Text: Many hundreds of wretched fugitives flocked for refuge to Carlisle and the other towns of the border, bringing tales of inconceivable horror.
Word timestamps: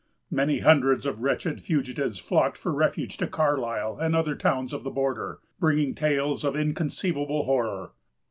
Many 0.31 0.61
hundreds 0.61 1.05
of 1.05 1.21
wretched 1.21 1.61
fugitives 1.61 2.17
flocked 2.17 2.57
for 2.57 2.73
refuge 2.73 3.17
to 3.17 3.27
Carlisle 3.27 3.99
and 4.01 4.15
the 4.15 4.17
other 4.17 4.33
towns 4.35 4.73
of 4.73 4.81
the 4.81 4.89
border, 4.89 5.41
bringing 5.59 5.93
tales 5.93 6.43
of 6.43 6.55
inconceivable 6.55 7.43
horror. 7.43 7.91